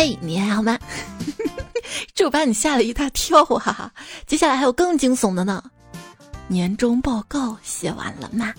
[0.00, 0.78] 嘿，你还好吗？
[2.16, 3.92] 这把你吓了一大跳哈啊！
[4.26, 5.62] 接下来还有更惊悚的呢。
[6.48, 8.54] 年终报告写完了吗？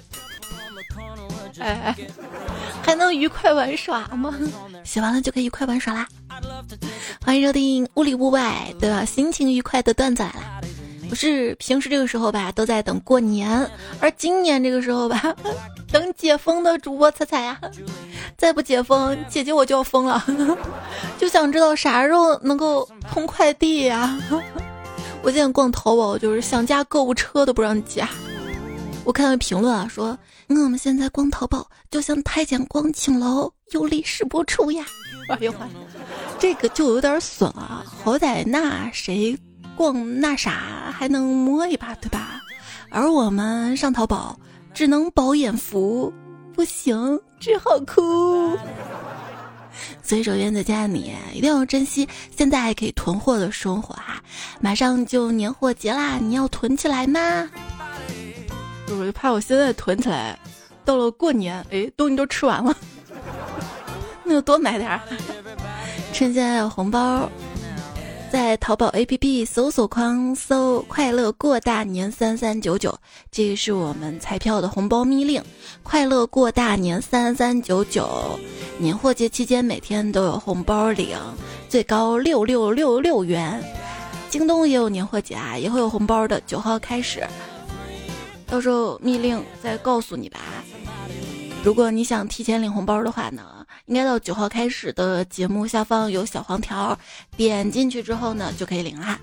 [1.57, 1.96] 哎，
[2.85, 4.38] 还能愉快玩耍吗？
[4.84, 6.07] 写完了就可以愉快玩耍啦！
[7.25, 10.62] 欢迎收听屋里屋外的心情愉快的段子来了。
[11.12, 13.70] 不是平时这个时候吧，都在等过年，
[14.00, 15.36] 而今年这个时候吧，
[15.91, 17.59] 等解封的主播彩彩呀，
[18.38, 20.23] 再不解封，姐姐我就要疯了，
[21.20, 24.18] 就想知道啥时候能够通快递呀？
[25.21, 28.07] 我现在逛淘宝，就是想加购物车都不让加。
[29.04, 34.85] 我看到评论啊，说我们现在逛淘宝就像太监逛青楼，有理使不出呀。
[35.27, 35.54] 哎呦，
[36.40, 39.38] 这个就有点损啊，好歹那谁。
[39.81, 42.40] 逛那啥还能摸一把，对吧？
[42.91, 44.40] 而我们上淘宝
[44.76, 46.13] 只能饱眼福，
[46.54, 48.55] 不行，只好哭。
[50.04, 54.21] 所以，首先在家你一定要珍惜现在还可以囤货的生活哈！
[54.59, 57.49] 马上就年货节啦，你要囤起来吗？
[58.90, 60.37] 我就怕我现在囤起来，
[60.85, 62.77] 到了过年，哎，东西都吃完了，
[64.24, 65.02] 那就多买点儿，
[66.13, 67.28] 趁现在有红包。
[68.31, 72.97] 在淘宝 APP 搜索框搜“快乐过大年三三九九”，
[73.29, 75.44] 这个是我们彩票的红包密令。
[75.84, 78.40] 快乐过大年三三九九，
[78.78, 81.18] 年货节期间每天都有红包领，
[81.68, 83.62] 最高六六六六元。
[84.29, 86.41] 京东也有年货节啊，也会有红包的。
[86.47, 87.28] 九号开始，
[88.47, 90.40] 到时候密令再告诉你吧。
[91.66, 93.60] 如果你想提前领红包的话呢？
[93.85, 96.97] 应该到九号开始的节目下方有小黄条，
[97.35, 99.19] 点进去之后呢就可以领啦。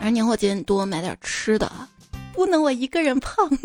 [0.00, 1.70] 而年货节多买点吃的，
[2.32, 3.48] 不能我一个人胖。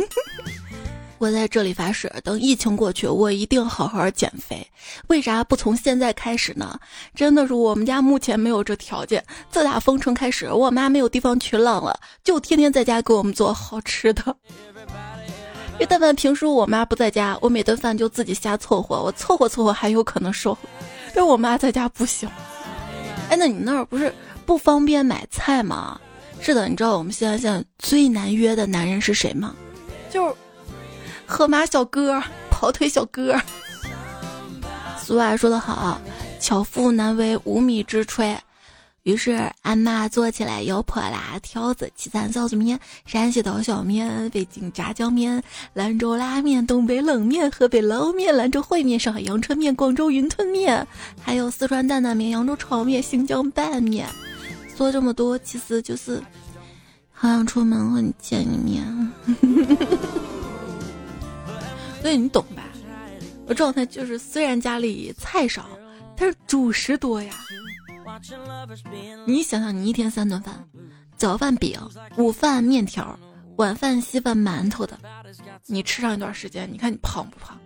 [1.17, 4.69] 我在这里发誓，等疫情过去，我一定好好减肥。
[5.08, 6.77] 为啥不从现在开始呢？
[7.16, 9.23] 真的是我们家目前没有这条件。
[9.49, 14.36] 自打封城开始，我妈没有地方去浪了，就天天在家给我们做好吃的。
[15.75, 20.58] 因为但凡平时我妈不在家，我每顿饭就自己瞎凑合，我凑合凑合还有可能瘦。
[21.13, 22.30] 但我妈在家不行。
[23.30, 24.14] 哎，那你那儿不是
[24.45, 25.99] 不方便买菜吗？
[26.39, 29.53] 是的，你知道我们现在现在最难约的男人是谁吗？
[30.09, 30.33] 就是
[31.25, 33.35] 河马小哥、跑腿小哥。
[34.97, 35.99] 俗话说得好，
[36.39, 38.37] 巧妇难为无米之炊。
[39.05, 45.43] 于是，俺妈做起来油泼辣条子、岐山臊子面、山西刀削面、北京炸酱面、
[45.76, 50.88] 兰州拉面、东北冷面、河北捞面、兰州烩面、上海阳春面、广州云吞面，
[51.21, 54.08] 还有四川担担面、扬州炒面、新疆拌面。
[54.76, 56.20] 做这么多，其实就是
[57.11, 58.83] 好想出门和你见一面。
[62.02, 62.64] 所以 你懂吧？
[63.45, 65.70] 我状态就是，虽然家里菜少，
[66.17, 67.36] 但是主食多呀。
[69.26, 70.67] 你想想，你一天三顿饭，
[71.17, 71.80] 早饭饼，
[72.17, 73.17] 午饭面条，
[73.58, 74.98] 晚饭稀饭馒头的，
[75.66, 77.58] 你吃上一段时间，你看你胖不胖？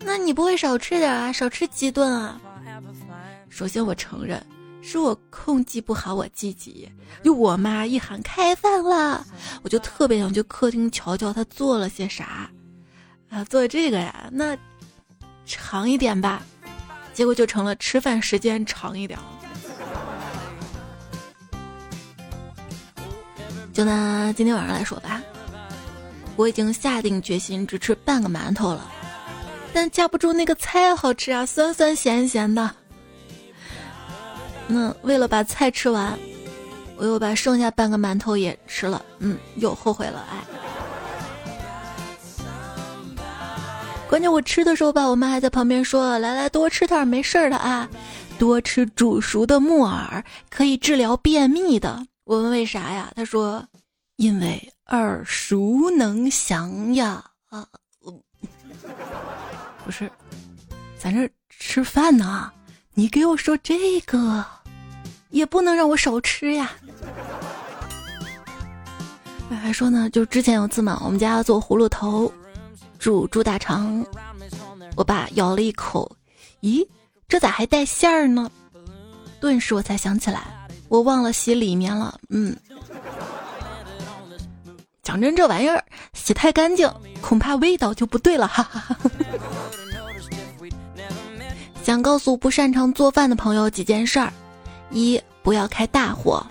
[0.00, 1.32] 那你不会少吃点啊？
[1.32, 2.40] 少吃几顿啊？
[3.48, 4.44] 首先我承认，
[4.80, 6.90] 是我控制不好我自己。
[7.22, 9.26] 就我妈一喊开饭了，
[9.62, 12.50] 我就特别想去客厅瞧瞧她做了些啥。
[13.28, 14.56] 啊，做这个呀，那
[15.44, 16.42] 长一点吧。
[17.12, 19.18] 结果就成了吃饭时间长一点。
[23.72, 25.22] 就拿今天晚上来说吧，
[26.36, 28.90] 我已经下定决心只吃半个馒头了，
[29.72, 32.70] 但架不住那个菜好吃啊，酸酸咸咸的。
[34.66, 36.18] 那为了把菜吃完，
[36.96, 40.42] 我又把剩下半个馒头也吃了，嗯，又后悔了，哎。
[44.08, 47.88] 关键我吃的时候吧，我妈还在旁边说：“来来，多吃点，没事儿的啊，
[48.38, 53.10] 多吃煮熟的木耳，可以治疗便秘的。”我问为啥呀？
[53.16, 53.66] 他说，
[54.16, 57.24] 因为耳熟能详呀。
[57.48, 57.66] 啊，
[59.82, 60.10] 不是，
[60.98, 62.52] 咱这吃饭呢，
[62.92, 64.44] 你给我说这个，
[65.30, 66.70] 也不能让我少吃呀。
[69.48, 72.30] 还说呢，就之前有次嘛，我们家做葫芦头，
[72.98, 74.04] 煮猪大肠，
[74.96, 76.14] 我爸咬了一口，
[76.60, 76.86] 咦，
[77.26, 78.50] 这咋还带馅儿呢？
[79.40, 80.57] 顿时我才想起来。
[80.88, 82.56] 我忘了洗里面了，嗯，
[85.02, 86.90] 讲真，这玩意儿洗太干净，
[87.20, 88.96] 恐怕味道就不对了，哈哈哈。
[91.84, 94.32] 想告诉不擅长做饭的朋友几件事儿：
[94.90, 96.42] 一，不要开大火；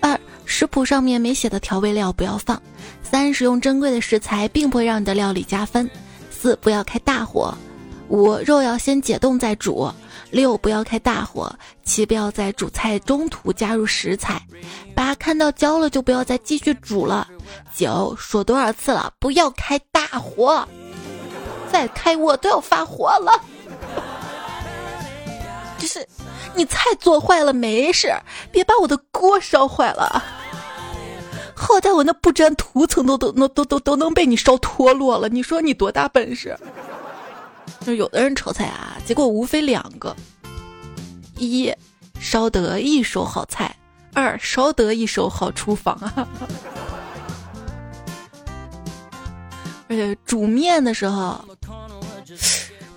[0.00, 2.56] 二，食谱上面没写的调味料不要放；
[3.02, 5.86] 三，使用珍贵的食材并不会让你的料理加分；
[6.30, 7.54] 四，不要开大火；
[8.08, 9.90] 五，肉要先解冻再煮。
[10.30, 11.50] 六不要开大火，
[11.84, 14.40] 七不要在煮菜中途加入食材，
[14.94, 17.26] 八看到焦了就不要再继续煮了，
[17.74, 20.66] 九说多少次了不要开大火，
[21.72, 23.40] 再开我都要发火了。
[25.78, 26.06] 就是
[26.54, 28.12] 你菜做坏了没事，
[28.50, 30.22] 别把我的锅烧坏了。
[31.54, 36.56] 好在我那不粘涂层都都都都都都能被你烧脱落了，你说你多大本事？
[37.80, 40.14] 就有的人炒菜啊，结果无非两个：
[41.36, 41.72] 一
[42.20, 43.74] 烧得一手好菜，
[44.12, 46.28] 二烧得一手好厨房啊。
[49.88, 51.42] 而且煮面的时候，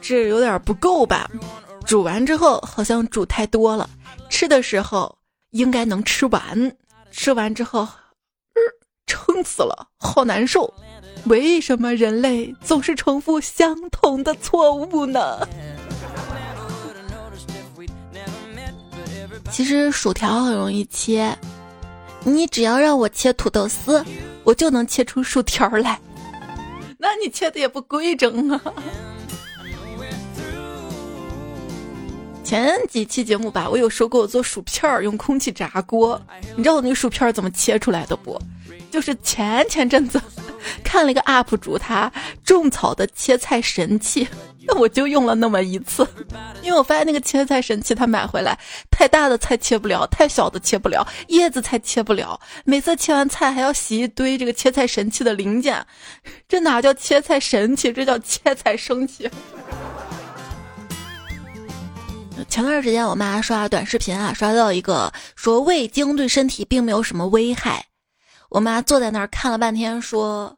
[0.01, 1.29] 这有点不够吧？
[1.85, 3.89] 煮完之后好像煮太多了，
[4.29, 5.17] 吃的时候
[5.51, 6.75] 应该能吃完，
[7.11, 7.87] 吃完之后。
[9.07, 10.73] 撑死了，好难受。
[11.25, 15.47] 为什么人类总是重复相同的错误呢？
[19.51, 21.37] 其实薯条很容易切，
[22.23, 24.03] 你只要让我切土豆丝，
[24.43, 25.99] 我就能切出薯条来。
[26.97, 28.61] 那你切的也不规整啊。
[32.43, 36.21] 前几期节目吧，我有说过我做薯片儿用空气炸锅，
[36.55, 38.41] 你知道我那个薯片儿怎么切出来的不？
[38.91, 40.21] 就是前前阵子
[40.83, 42.11] 看了一个 UP 主，他
[42.43, 44.27] 种草的切菜神器，
[44.67, 46.05] 那我就用了那么一次，
[46.61, 48.57] 因为我发现那个切菜神器，他买回来
[48.91, 55.83] 太大的菜切不了，太小的切不了，叶子菜切不了，每次切完菜还要洗一堆这个切菜神器的零件，
[56.47, 59.29] 这哪叫切菜神器，这叫切菜生气。
[62.49, 67.85] 前段时间我妈刷短视频啊，刷到一个说味精对身体并没有什么危害。
[68.51, 70.53] 我妈坐在那儿看了半天，说：“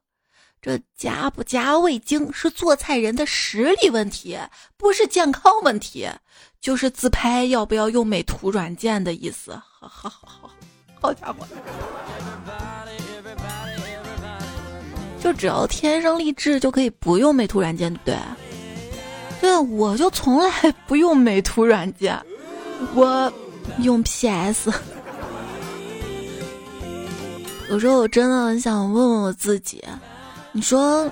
[0.59, 4.35] 这加不加味精是做菜人的实力问题，
[4.77, 6.09] 不是健康问题，
[6.59, 10.49] 就是自拍要不要用美图软件的意思。”好好好好，
[10.99, 11.45] 好家伙！
[15.21, 18.21] 就只要天生丽质就可以不用美图软件，对不
[19.39, 19.51] 对？
[19.51, 20.49] 对，我就从来
[20.87, 22.19] 不用美图软件，
[22.95, 23.31] 我
[23.77, 24.73] 用 PS。
[27.73, 29.83] 有时候我真的很想问问我自己，
[30.51, 31.11] 你说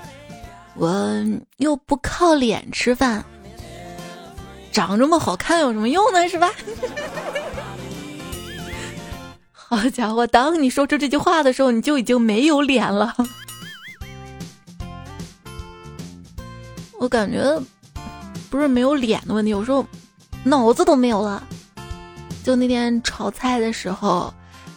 [0.76, 1.12] 我
[1.56, 3.20] 又不靠脸吃饭，
[4.70, 6.28] 长这么好看有什么用呢？
[6.28, 6.48] 是吧？
[9.52, 13.12] 好家伙，当你说出这句话的时候，你就已经没有脸了。
[17.00, 17.60] 我感觉
[18.50, 19.84] 不是没有脸的问题，有时候
[20.44, 21.42] 脑子都没有了。
[22.44, 24.32] 就那天炒菜的时候。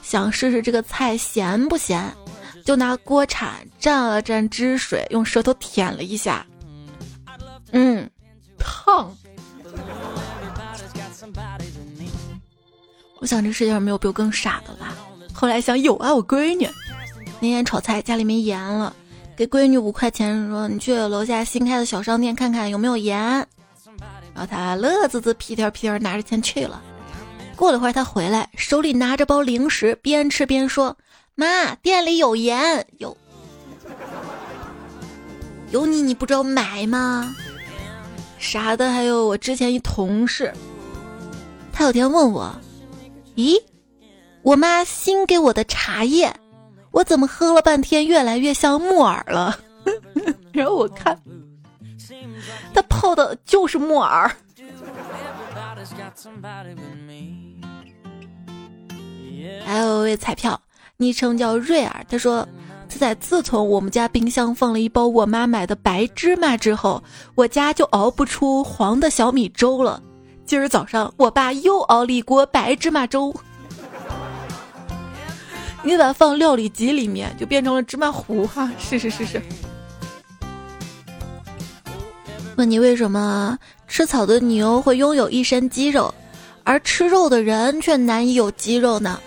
[0.05, 2.13] 想试试这个菜咸不咸，
[2.63, 6.45] 就拿锅铲蘸了蘸汁水，用舌头舔了一下，
[7.71, 8.07] 嗯，
[8.59, 9.11] 烫。
[13.19, 14.95] 我想这世界上没有比我更傻的了。
[15.33, 16.69] 后来想有啊，我闺女
[17.39, 18.95] 那天炒菜家里没盐了，
[19.35, 23.19] 给闺女五块钱说你去楼下新开的小商店看看有没有盐，
[24.35, 26.79] 然后她乐滋滋屁颠屁颠拿着钱去了。
[27.55, 30.97] 过了会儿，他回来，手里拿着包零食，边吃边说
[31.35, 33.15] ：“妈，店里有盐，有
[35.71, 37.35] 有你，你不知道买吗？
[38.37, 40.53] 啥的。”还有我之前一同事，
[41.71, 42.53] 他有天问我
[43.35, 43.55] ：“咦，
[44.41, 46.33] 我妈新给我的茶叶，
[46.91, 49.57] 我怎么喝了半天越来越像木耳了？”
[50.51, 51.19] 然后我看，
[52.73, 54.29] 他泡的就是木耳。
[59.65, 60.59] 还有位彩票，
[60.97, 62.05] 昵称叫瑞尔。
[62.09, 62.47] 他说
[62.87, 67.03] ：“仔仔，自从我们家冰箱放了一包我妈买的白芝麻之后，
[67.35, 70.01] 我家就熬不出黄的小米粥了。
[70.45, 73.33] 今儿早上，我爸又熬了一锅白芝麻粥。
[75.83, 78.71] 你把它放料理机里面，就变成了芝麻糊哈。
[78.77, 79.41] 是是是是。
[82.57, 86.13] 问你为什么吃草的牛会拥有一身肌肉，
[86.63, 89.19] 而吃肉的人却难以有肌肉呢？”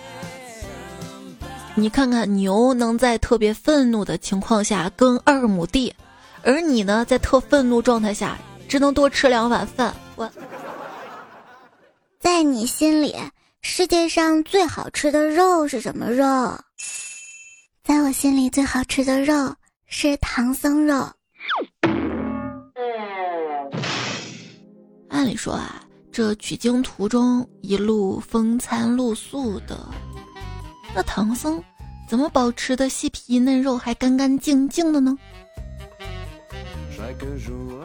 [1.78, 5.94] 你看看牛能在特别愤怒的情况下耕二亩地，
[6.42, 8.36] 而你呢，在特愤怒状态下
[8.68, 9.94] 只能多吃两碗饭。
[10.16, 10.28] 我，
[12.18, 13.14] 在你心里，
[13.62, 16.24] 世界上最好吃的肉是什么肉？
[17.84, 19.54] 在我心里，最好吃的肉
[19.86, 21.08] 是唐僧肉。
[25.10, 25.80] 按理说啊，
[26.10, 29.88] 这取经途中一路风餐露宿的。
[30.94, 31.62] 那唐僧
[32.08, 35.16] 怎么保持的细皮嫩肉还干干净净的呢？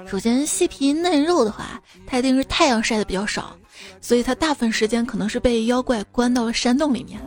[0.07, 3.55] 首先，细皮嫩肉的话，它一定是太阳晒的比较少，
[4.01, 7.19] 所以他大部分时间可能是被妖怪关到了山洞里面，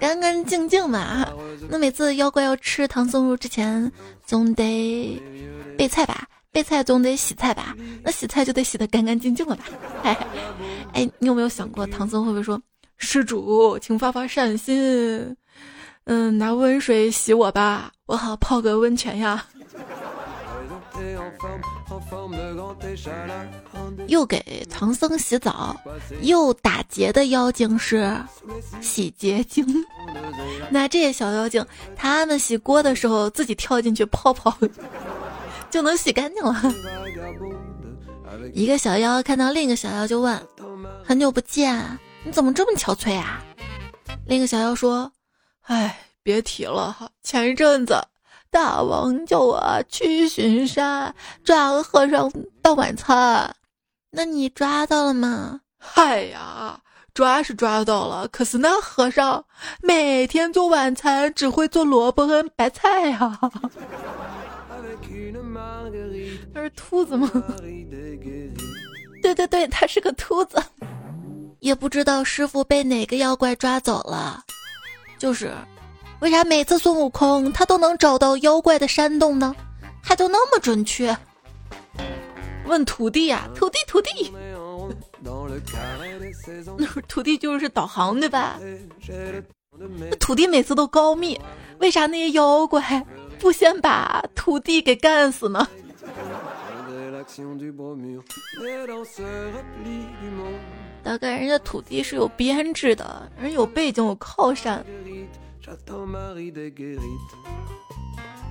[0.00, 1.26] 干干净净嘛。
[1.68, 3.90] 那每次妖怪要吃唐僧肉之前，
[4.24, 5.20] 总得
[5.78, 6.26] 备菜吧？
[6.52, 7.76] 备菜总得洗菜吧？
[8.02, 9.64] 那洗菜就得洗得干干净净了吧？
[10.02, 10.16] 哎，
[10.94, 12.60] 哎，你有没有想过唐僧会不会说
[13.00, 15.36] ：“施主，请发发善心，
[16.04, 19.44] 嗯，拿温水洗我吧，我好泡个温泉呀。”
[24.06, 25.74] 又给唐僧洗澡，
[26.20, 28.14] 又打劫的妖精是
[28.82, 29.66] 洗洁精。
[30.68, 31.64] 那这些小妖精，
[31.96, 34.54] 他们洗锅的时候自己跳进去泡泡，
[35.70, 36.62] 就能洗干净了。
[38.52, 40.38] 一个小妖看到另一个小妖就问
[41.02, 43.42] ：“很久不见，你怎么这么憔悴啊？”
[44.26, 45.10] 另一个小妖说
[45.66, 48.00] ：“哎，别提了哈，前一阵子。”
[48.52, 52.28] 大王叫我去巡山，抓个和尚
[52.60, 53.54] 当晚餐。
[54.10, 55.60] 那你抓到了吗？
[55.78, 56.80] 嗨呀，
[57.14, 59.44] 抓是抓到了，可是那和尚
[59.82, 63.38] 每天做晚餐只会做萝卜和白菜呀。
[66.52, 67.30] 他是兔子吗？
[69.22, 70.60] 对对对，他是个秃子。
[71.60, 74.44] 也不知道师傅被哪个妖怪抓走了，
[75.18, 75.52] 就是。
[76.20, 79.56] 为啥每次孙悟空他都能找到妖怪的山洞呢？
[80.02, 81.16] 还都那么准确？
[82.66, 84.30] 问徒弟呀，徒弟徒弟，
[86.76, 88.60] 那徒弟就是导航对吧？
[89.98, 91.40] 那徒弟每次都告密，
[91.78, 93.02] 为啥那些妖怪
[93.38, 95.66] 不先把徒弟给干死呢？
[101.02, 104.84] 大概人家土地是有编制的，人有背景有靠山。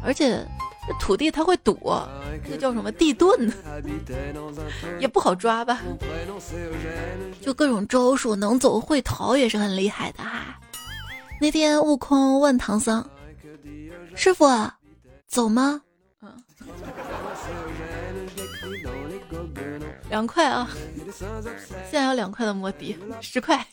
[0.03, 0.45] 而且
[0.87, 2.07] 这土地他会躲，
[2.49, 3.51] 那叫什么地遁，
[4.99, 5.81] 也不好抓吧？
[7.41, 10.59] 就各种招数，能走会逃也是很厉害的哈。
[11.41, 13.07] 那天悟空问唐僧
[14.15, 14.45] ：“师傅，
[15.27, 15.81] 走吗？”
[16.21, 16.35] 嗯，
[20.09, 20.69] 凉快啊，
[21.11, 23.65] 现在有两块的摩的，十块，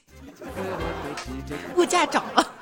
[1.76, 2.52] 物价涨了。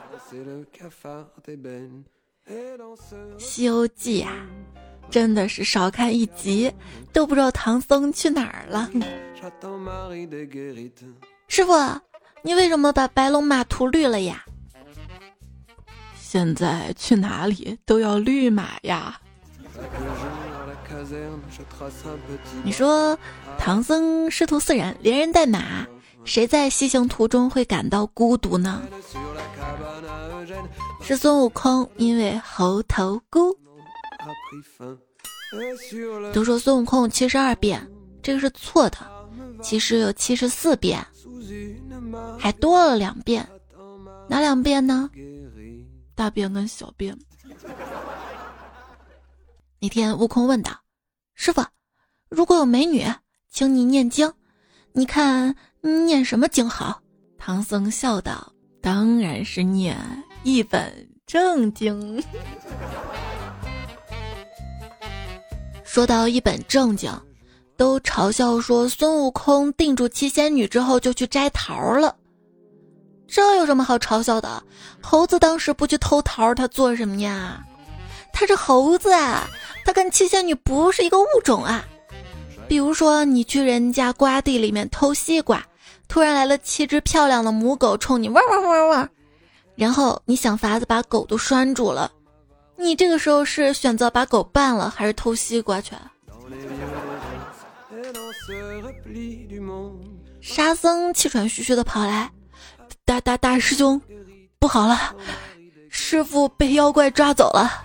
[3.39, 4.47] 《西游记》啊，
[5.11, 6.73] 真的是少看一集
[7.13, 8.91] 都不知道唐僧去哪儿了。
[11.49, 11.73] 师傅，
[12.43, 14.45] 你为什么把白龙马涂绿了呀？
[16.19, 19.21] 现在去哪里都要绿马呀。
[22.63, 23.19] 你说
[23.59, 25.87] 唐僧师徒四人连人带马，
[26.25, 28.83] 谁在西行途中会感到孤独呢？
[31.03, 33.57] 是孙悟空，因为猴头菇。
[36.33, 37.87] 都说孙悟空七十二变，
[38.23, 38.99] 这个是错的，
[39.63, 41.05] 其实有七十四变，
[42.39, 43.47] 还多了两遍，
[44.29, 45.11] 哪两遍呢？
[46.15, 47.17] 大便跟小便。
[49.81, 50.73] 那天悟空问道
[51.35, 51.65] ：“师傅，
[52.29, 53.05] 如果有美女，
[53.51, 54.33] 请你念经，
[54.93, 57.01] 你看念什么经好？”
[57.37, 59.97] 唐僧笑道：“当然是念。”
[60.45, 62.23] 一本正经。
[65.83, 67.11] 说到一本正经，
[67.77, 72.17] 都嘲笑说孙悟空定住七仙女之后就去摘桃了，
[73.27, 74.63] 这有什么好嘲笑的？
[75.01, 77.65] 猴子当时不去偷桃，他做什么呀？
[78.33, 79.49] 他是猴子啊，
[79.85, 81.85] 他跟七仙女不是一个物种啊。
[82.67, 85.63] 比如说，你去人家瓜地里面偷西瓜，
[86.09, 89.09] 突然来了七只漂亮的母狗冲你汪汪汪汪。
[89.77, 92.11] 然后你想法子把狗都拴住了，
[92.77, 95.95] 你这个时候是选择把狗办了，还是偷西瓜去？
[100.41, 102.31] 沙僧气喘吁吁的跑来，
[103.05, 104.01] 大大大师兄，
[104.59, 105.15] 不好了，
[105.91, 107.84] 师傅被妖怪抓走了。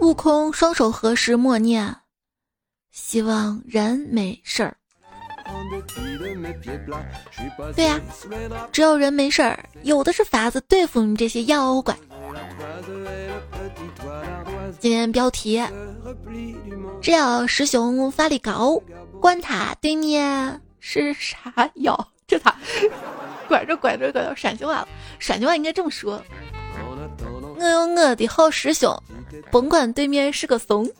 [0.00, 1.94] 悟空双手合十默念，
[2.90, 4.76] 希望人没事儿。
[7.76, 8.00] 对呀，
[8.72, 11.94] 只要人没事儿，有的是法子对付你这些妖怪。
[14.78, 15.62] 今天标题：
[17.02, 18.80] 只要师兄法力高，
[19.20, 22.08] 管他对面是啥妖。
[22.26, 22.56] 这咋
[23.48, 24.88] 拐着拐着拐到陕西话了？
[25.18, 26.22] 陕西话应该这么说：
[27.60, 28.98] 我有我的好师兄，
[29.50, 30.90] 甭管对面是个怂。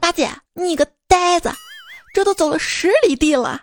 [0.00, 1.48] 八姐，你个呆子！
[2.12, 3.62] 这都走了十里地了，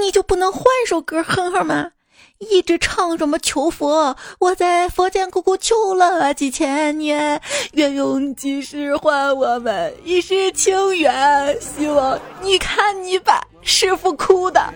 [0.00, 1.90] 你就不能换首歌哼哼吗？
[2.38, 11.60] 一直唱什么求佛，我在佛前苦苦求了几千年，愿用几世换我们一世情缘。
[11.60, 14.72] 希望你看你把师傅哭的。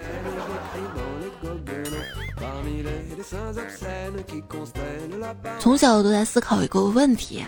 [5.58, 7.44] 从小都在思考一个问题：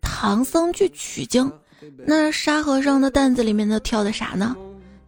[0.00, 1.50] 唐僧去取经，
[2.06, 4.54] 那沙和尚的担子里面都挑的啥呢？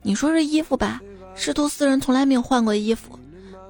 [0.02, 1.00] 你说是衣服吧？
[1.34, 3.18] 师徒四人从来没有换过衣服。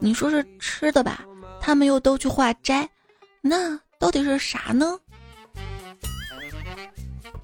[0.01, 1.25] 你说是吃的吧？
[1.61, 2.89] 他们又都去化斋，
[3.41, 4.97] 那到底是啥呢？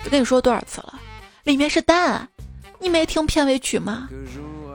[0.05, 1.01] 我跟你说多少次了，
[1.43, 2.29] 里面是蛋，
[2.79, 4.09] 你没听片尾曲吗？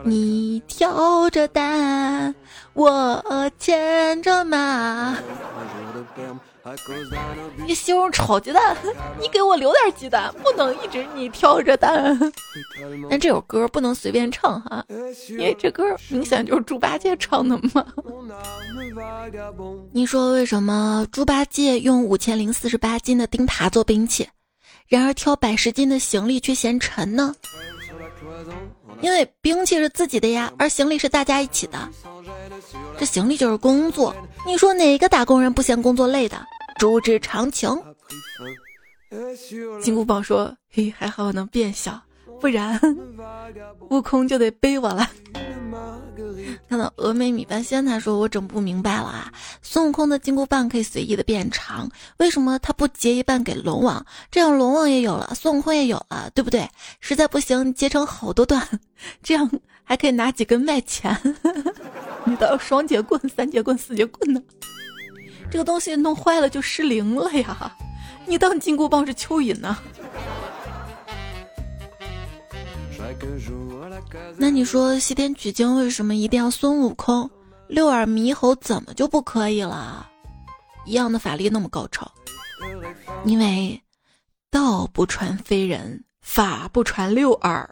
[0.03, 2.33] 你挑着担，
[2.73, 5.17] 我牵着马。
[7.65, 8.77] 你西红柿炒鸡蛋，
[9.19, 12.17] 你给我留点鸡蛋，不能一直你挑着担。
[13.09, 14.85] 但这首歌不能随便唱哈，
[15.29, 17.85] 因为这歌明显就是猪八戒唱的嘛。
[19.91, 24.27] 你说为什么猪八戒用五千零四十八斤的钉耙做兵器，
[24.87, 27.33] 然而挑百十斤的行李却嫌沉呢？
[29.01, 31.77] 因为兵器是自己的呀，而行李是大家一起的。
[32.97, 36.37] 这行李就是工作，你说哪个打工人不嫌工作累的？
[36.77, 37.69] 竹之长情。
[39.81, 41.99] 金箍棒说：“嘿，还好我能变小，
[42.39, 42.79] 不然
[43.89, 45.09] 悟空就得背我了。”
[46.69, 54.05] 看到峨眉米饭仙，他说：“我整不明白了啊，孙悟空的金箍棒可以随意的变长，为什么他不截一半给龙王？
[54.29, 56.69] 这样龙王也有了，孙悟空也有了，对不对？
[56.99, 58.67] 实在不行，截成好多段，
[59.23, 59.49] 这样
[59.83, 61.17] 还可以拿几根卖钱。
[62.25, 64.41] 你的双节棍、三节棍、四节棍呢？
[65.51, 67.75] 这个东西弄坏了就失灵了呀！
[68.27, 69.77] 你当金箍棒是蚯蚓呢？”
[74.37, 77.29] 那你说西天取经为什么一定要孙悟空？
[77.67, 80.09] 六耳猕猴怎么就不可以了？
[80.85, 82.09] 一样的法力那么高超，
[83.25, 83.79] 因为
[84.49, 87.67] 道不传非人，法不传六耳。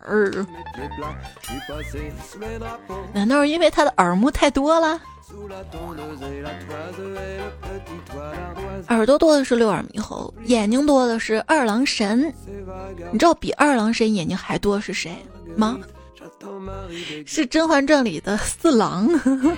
[3.13, 4.99] 难道是因为他的耳目太多了？
[8.87, 12.33] 耳朵多的是六耳猕猴，眼睛多的是二郎神。
[13.11, 15.15] 你知道比二郎神眼睛还多是谁
[15.55, 15.77] 吗？
[17.25, 19.07] 是《甄嬛传》里的四郎。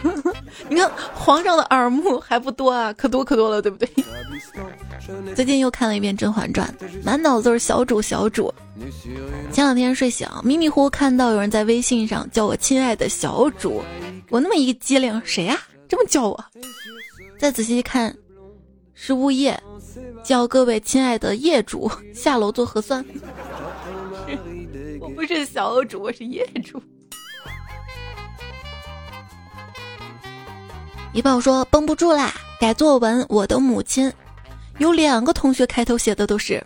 [0.69, 3.89] 你看皇上的耳目还不多啊，可多可多了，对不对？
[5.35, 8.53] 最近又看了一遍《甄嬛传》，满脑子都是小主小主。
[9.51, 13.81] 前两天睡醒，迷迷糊糊看到有人在微信上叫我亲爱的小主。
[14.29, 15.59] 我那么一个机灵，谁呀？
[15.87, 16.45] 这么叫我？
[17.39, 18.15] 再仔细一看，
[18.93, 19.59] 是物业，
[20.23, 23.03] 叫各位亲爱的业主下楼做核酸。
[25.19, 26.82] 我不是小主，我是业主。
[31.12, 33.25] 一宝说绷不住啦，改作文。
[33.27, 34.10] 我的母亲
[34.77, 36.65] 有两个同学开头写的都是，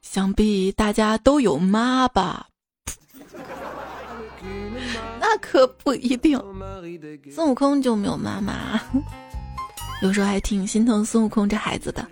[0.00, 2.46] 想必大家都有妈吧。
[5.20, 6.42] 那可不一定，
[7.30, 8.80] 孙悟空就没有妈妈。
[10.00, 12.08] 有时候还挺心疼孙悟空这孩子的。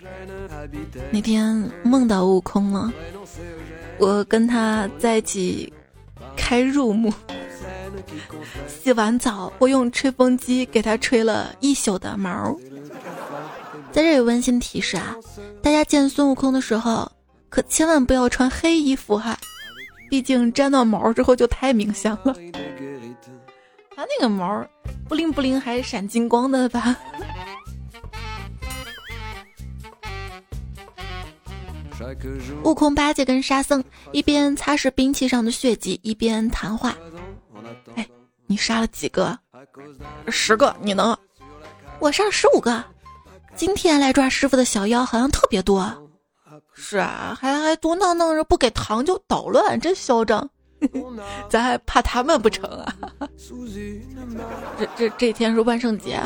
[1.10, 2.92] 那天梦到悟空了，
[3.98, 5.72] 我跟他在一起
[6.38, 7.12] 开入目，
[8.66, 12.56] 洗完澡，我用吹风机给他吹了一宿的毛。
[13.92, 15.16] 在这里温馨提示啊，
[15.60, 17.10] 大家见孙悟空的时候，
[17.50, 19.36] 可千万不要穿黑衣服哈，
[20.08, 22.34] 毕竟沾到毛之后就太明显了。
[23.96, 24.64] 他那个毛
[25.08, 26.96] 不灵不灵，还闪金光的吧？
[32.64, 33.82] 悟空、八戒跟沙僧
[34.12, 36.96] 一边擦拭兵器上的血迹，一边谈话。
[37.94, 38.06] 哎，
[38.46, 39.38] 你杀了几个？
[40.28, 40.74] 十个。
[40.80, 41.16] 你能？
[41.98, 42.84] 我杀了十五个。
[43.56, 45.92] 今天来抓师傅的小妖好像特别多。
[46.74, 50.48] 是啊，还还嘟囔囔着不给糖就捣乱，真嚣张。
[51.50, 52.94] 咱还怕他们不成啊？
[54.78, 56.20] 这这这天是万圣节。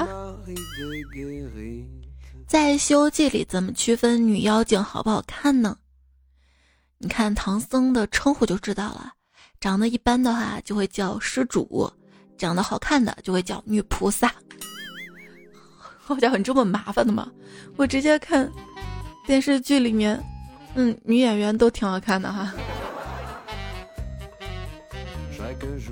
[2.47, 5.77] 在《西游记》里，怎么区分女妖精好不好看呢？
[6.99, 9.13] 你看唐僧的称呼就知道了。
[9.59, 11.91] 长得一般的话就会叫施主，
[12.37, 14.33] 长得好看的就会叫女菩萨。
[15.99, 17.31] 好家伙，你这么麻烦的吗？
[17.77, 18.51] 我直接看
[19.27, 20.23] 电视剧里面，
[20.75, 22.53] 嗯，女演员都挺好看的哈。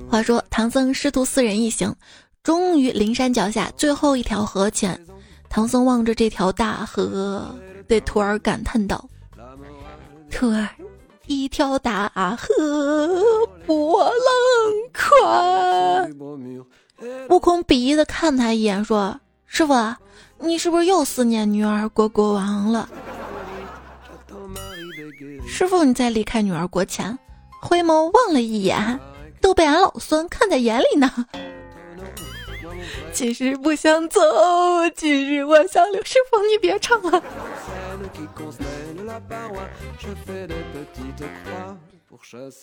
[0.08, 1.94] 话说唐僧师徒四人一行，
[2.42, 5.00] 终于灵山脚下最后一条河前。
[5.50, 7.52] 唐僧望着这条大河，
[7.88, 9.04] 对徒儿感叹道
[10.30, 10.68] ：“徒儿，
[11.26, 12.08] 一条大
[12.38, 13.20] 河
[13.66, 14.12] 波浪
[14.94, 16.16] 宽。”
[17.28, 19.74] 悟空鄙夷的看他一眼，说：“师傅，
[20.38, 22.88] 你是不是又思念女儿国国王了？
[25.48, 27.18] 师傅，你在离开女儿国前，
[27.60, 29.00] 回眸望了一眼，
[29.40, 31.10] 都被俺老孙看在眼里呢。
[33.12, 34.20] 其实不想走，
[34.94, 36.02] 今日我想留。
[36.04, 37.22] 师傅，你别唱了。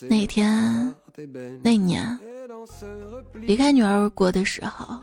[0.08, 0.94] 那天，
[1.62, 2.18] 那年，
[3.34, 4.98] 离开女儿国的时候，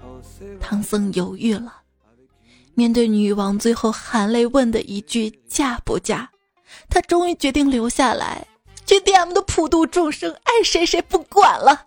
[0.60, 1.82] 唐僧犹豫了。
[2.74, 6.30] 面对女王最后含泪问的一句“嫁不嫁”，
[6.90, 8.46] 他终于决定留下来，
[8.86, 11.86] 去 DM 的普度众生，爱谁谁不管了。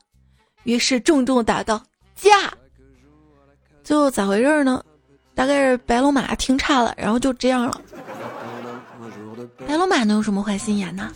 [0.64, 1.82] 于是重重答道
[2.16, 2.52] ：“嫁。”
[3.88, 4.84] 最后咋回事呢？
[5.34, 7.80] 大概是白龙马听差了，然后就这样了。
[9.66, 11.10] 白龙马能有什么坏心眼呢？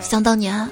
[0.00, 0.68] 想当年，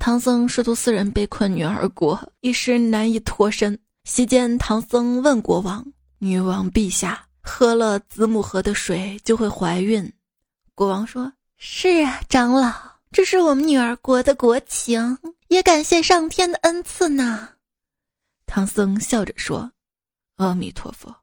[0.00, 3.78] 唐僧师徒四人被困女儿国，一时难以脱身。
[4.04, 5.84] 席间，唐僧问国王
[6.18, 10.10] ：“女王陛下，喝了子母河的水就会怀孕？”
[10.74, 12.72] 国王说：“是啊，长老，
[13.12, 17.50] 这是我们女儿国的国情，也感谢上天的恩赐呢。”
[18.46, 19.72] 唐僧笑着说
[20.36, 21.14] ：“阿弥陀佛，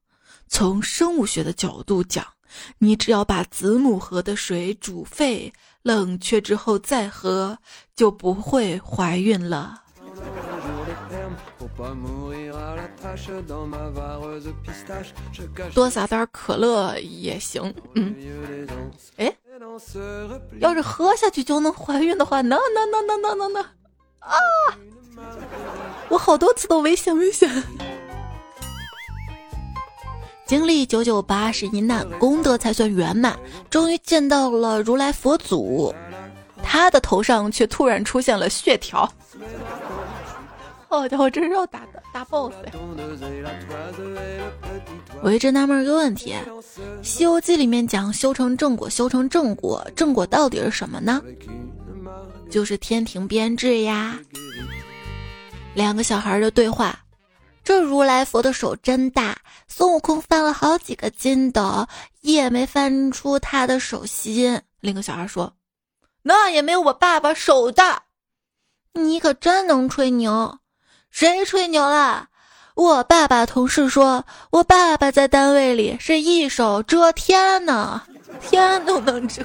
[0.47, 2.25] 从生物学的角度讲。”
[2.79, 5.53] 你只要把子母河的水煮沸、
[5.83, 7.57] 冷却之后再喝，
[7.95, 9.81] 就不会怀孕了。
[15.73, 17.73] 多撒点可乐也行。
[17.95, 18.13] 嗯，
[19.15, 19.33] 哎，
[20.59, 23.61] 要是喝下去就能怀孕的话，那那那那那那那
[24.19, 24.35] 啊！
[26.09, 27.49] 我好多次都危险危险。
[30.45, 33.39] 经历九九八十一难，功德才算圆满。
[33.69, 35.93] 终于见到了如来佛祖，
[36.61, 39.09] 他的头上却突然出现了血条。
[40.89, 42.73] 好家伙，这是要打的大 boss 呀！
[45.23, 46.33] 我一直纳闷一个问题：
[47.01, 51.21] 《西游记》里面讲修成正果，修成正果，正果到底是什么呢？
[52.49, 54.19] 就是天庭编制呀。
[55.73, 56.97] 两个小孩的对话。
[57.63, 61.87] 这如来佛的手真大，孙悟空翻了好几个筋斗，
[62.21, 64.59] 也没翻出他的手心。
[64.79, 65.53] 另一个小孩说
[66.23, 68.01] ：“那也没有我爸爸手大。”
[68.93, 70.57] 你可真能吹牛！
[71.11, 72.29] 谁吹牛了？
[72.73, 78.01] 我爸爸同事说，我爸爸在单位里是一手遮天呢，
[78.41, 79.43] 天都能遮。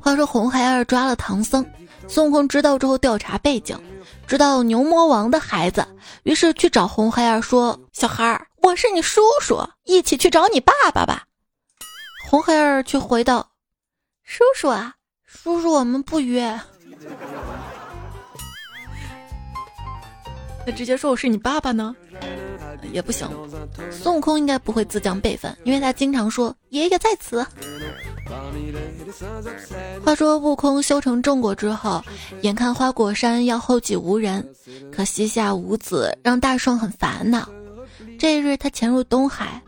[0.00, 1.64] 话说红孩儿抓了唐僧，
[2.08, 3.78] 孙悟空知道之后调查背景，
[4.26, 5.86] 知道牛魔王的孩子，
[6.22, 11.24] 于是去找红孩儿说：“小孩儿，我是你叔叔，一起去找你爸爸吧。”
[12.30, 13.50] 红孩儿却回道
[14.24, 14.94] ：“叔叔啊，
[15.26, 16.58] 叔叔我们不约。”
[20.66, 21.94] 那直接说我是你爸爸呢？
[22.92, 23.28] 也不行，
[23.90, 27.44] 孙悟空应该不会自降辈分，因为他经常说爷爷在此。
[30.04, 32.02] 话说悟空修成正果之后，
[32.42, 34.46] 眼看花果山要后继无人，
[34.92, 37.48] 可膝下无子，让大圣很烦恼。
[38.18, 39.62] 这一日，他潜入东海，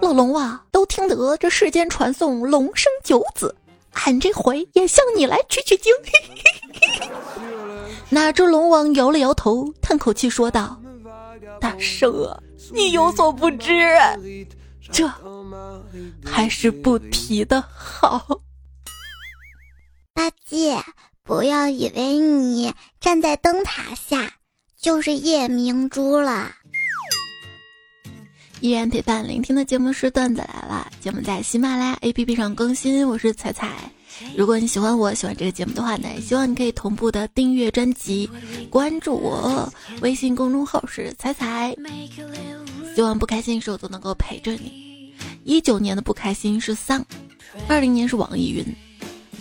[0.00, 3.54] 老龙啊，都听得这世间传颂龙生九子，
[3.92, 5.92] 俺这回也向你来取取经。
[8.12, 10.78] 哪知龙王摇了摇头，叹口气说道。
[11.58, 12.38] 大圣啊，
[12.74, 13.70] 你有所不知，
[14.92, 15.10] 这
[16.22, 18.42] 还是不提的好。
[20.12, 20.78] 八戒，
[21.22, 24.30] 不要以为你站在灯塔下
[24.78, 26.52] 就是夜明珠了。
[28.60, 33.90] 依然陪伴聆听的节目是段子来了，节目在喜马拉雅 APP 上更新，我是彩彩。
[34.36, 38.28] 如果你喜欢我喜欢这个节目的话呢，希望你可以同步的订阅专辑，
[38.70, 41.74] 关注我，微信公众号是彩彩。
[42.94, 45.12] 希望不开心的时候都能够陪着你。
[45.44, 47.04] 一九年的不开心是丧，
[47.68, 48.64] 二零年是网易云，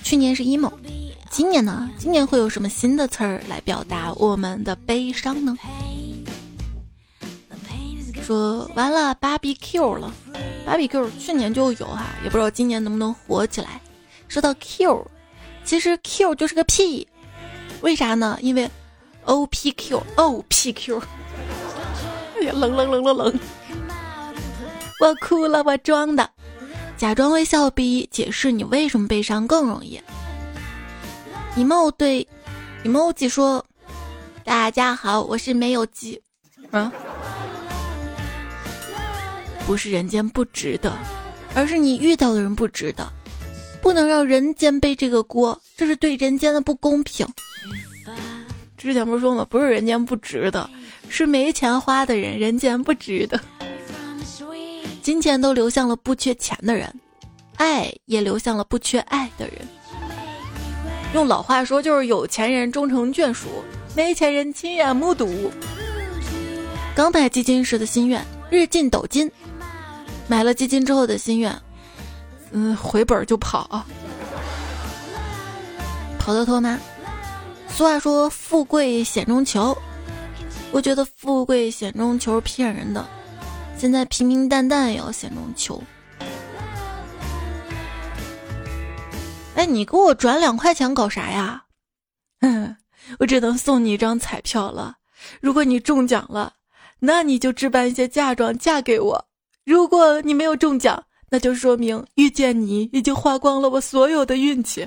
[0.03, 0.71] 去年是 emo，
[1.29, 1.89] 今年呢？
[1.97, 5.57] 今年会有什么新的词儿来表达我们的悲伤呢？
[8.23, 10.13] 说完了芭比 Q 了，
[10.65, 13.81] 芭比 Q 去年就有哈，也不知道今年能不能火起来。
[14.31, 15.05] 说到 Q，
[15.65, 17.05] 其实 Q 就是个屁，
[17.81, 18.39] 为啥呢？
[18.41, 18.71] 因为
[19.25, 21.01] O P Q O P Q，
[22.39, 23.39] 哎呀，冷冷冷冷冷！
[25.01, 26.29] 我哭了，我装的，
[26.95, 30.01] 假装微笑比解释你为什么悲伤更容易。
[31.57, 32.25] emo 对
[32.85, 33.65] emoji 说
[34.45, 36.21] ：“大家好，我是没有鸡。”
[36.71, 36.89] 啊，
[39.67, 40.97] 不是人间不值得，
[41.53, 43.11] 而是你遇到的人不值得。
[43.81, 47.27] 不能让人间背这个锅，这是对人间的不公平。
[48.77, 49.45] 之前不是说吗？
[49.49, 50.69] 不是人间不值得，
[51.09, 53.39] 是没钱花的人人间不值得。
[55.01, 56.91] 金钱都流向了不缺钱的人，
[57.57, 59.55] 爱也流向了不缺爱的人。
[61.13, 63.49] 用老话说，就是有钱人终成眷属，
[63.95, 65.51] 没钱人亲眼目睹。
[66.95, 69.27] 刚买基金时的心愿，日进斗金；
[70.27, 71.55] 买了基金之后的心愿，
[72.51, 73.85] 嗯，回本就跑。
[76.19, 76.79] 跑得脱吗？
[77.69, 79.75] 俗话说“富贵险中求”，
[80.71, 83.05] 我觉得“富贵险中求”骗人的。
[83.77, 85.81] 现在平平淡淡也要险中求。
[89.55, 91.63] 哎，你给我转两块钱搞啥呀？
[92.41, 92.75] 嗯，
[93.19, 94.97] 我只能送你一张彩票了。
[95.39, 96.53] 如果你中奖了，
[96.99, 99.25] 那你就置办一些嫁妆嫁给我；
[99.65, 104.85] 如果你没有中奖，那就说明遇见你已经花光了我所有的运气。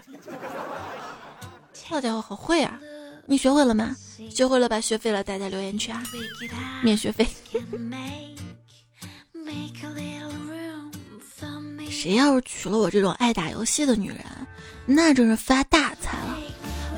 [1.88, 2.78] 好家伙，好会啊！
[3.24, 3.96] 你学会了吗？
[4.28, 6.02] 学会了，把学费了带在留言区啊，
[6.82, 7.26] 免学费。
[11.90, 14.18] 谁要是娶了我这种爱打游戏的女人，
[14.84, 16.38] 那真是发大财了。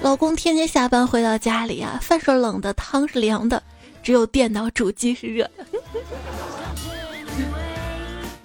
[0.02, 3.62] 老公天天下班回到家里啊，饭是冷的，汤是凉的，
[4.02, 5.64] 只有电脑主机是热的。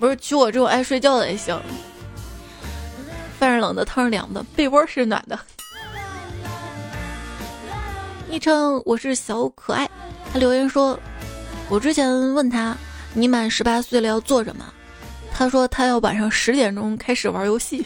[0.01, 1.61] 不是娶我这种爱睡觉的也行，
[3.37, 5.39] 饭是冷的，汤是凉的，被窝是暖的。
[8.27, 9.87] 昵称我是小可爱，
[10.33, 10.99] 他留言说
[11.69, 12.75] ：“我之前问他，
[13.13, 14.65] 你满十八岁了要做什么？
[15.31, 17.85] 他说他要晚上十点钟开始玩游戏。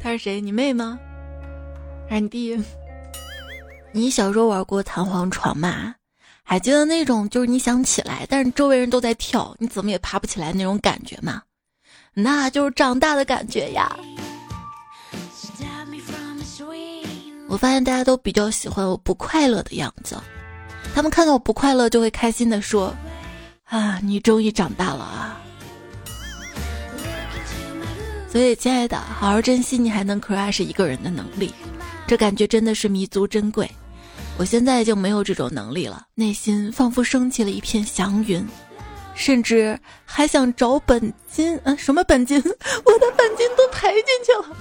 [0.00, 0.40] 他是谁？
[0.40, 0.98] 你妹吗？
[2.08, 2.60] 还是你弟？
[3.92, 5.94] 你小时候玩过弹簧床吗？
[6.46, 11.42] 还记得那种就是你想起来，但是周围人都在跳，你怎么也爬不起来那种感觉吗？
[12.12, 13.98] 那就是长大的感觉呀。”
[17.48, 20.16] 我发现大家都比较喜欢我不快乐的样子，
[20.94, 22.94] 他们看到我不快乐就会开心的说
[23.64, 25.40] ：“啊，你终于长大了啊！”
[28.30, 31.54] 所以，亲爱的，好好珍惜你还能 crush 一个人的能力，
[32.06, 33.70] 这感觉真的是弥足珍贵。
[34.36, 38.44] 我现在就没有这种能力了，内心仿佛升起了一片祥云，
[39.14, 42.36] 甚至还想找本金，嗯，什么本金？
[42.84, 44.56] 我的本金都赔进去了，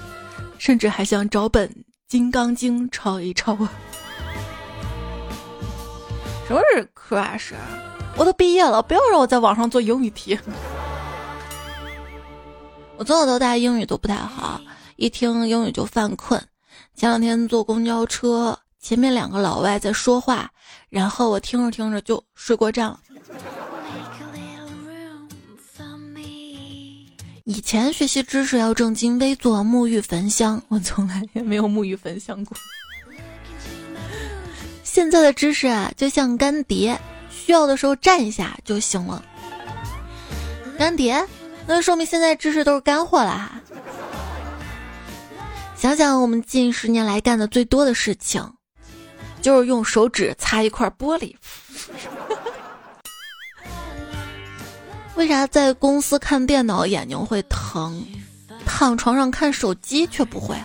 [0.60, 1.68] 甚至还想找本。
[2.08, 3.72] 《金刚经》抄一抄啊！
[6.48, 7.54] 什么是 crush？
[8.16, 10.38] 我都毕业了，不要让我在网上做英语题。
[12.98, 14.62] 我从小到大英语都不太好，
[14.98, 16.40] 一听英语就犯困。
[16.94, 20.52] 前两天坐公交车，前面两个老外在说话，
[20.90, 23.00] 然后我听着听着就睡过站了。
[27.46, 32.58] 以前学习知识要正襟危坐、沐浴焚香，我从来也没有沐浴焚香过。
[34.84, 39.24] 现在的知识啊，就像干碟，需要的时候蘸一下就行了。
[40.78, 41.26] 干碟，
[41.66, 43.62] 那说明现在知识都是干货啦。
[45.78, 48.42] 想想我们近十年来干的最多的事情，
[49.44, 51.36] 就是用手指擦一块玻璃。
[55.16, 58.04] 为啥在公司看电脑眼睛会疼，
[58.66, 60.56] 躺床上看手机却不会？